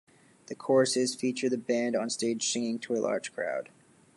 The 0.47 0.55
choruses 0.55 1.13
feature 1.13 1.47
the 1.47 1.59
band 1.59 1.95
on 1.95 2.09
stage 2.09 2.51
singing 2.51 2.79
to 2.79 2.95
a 2.95 2.97
large 3.03 3.31
crowd. 3.33 3.69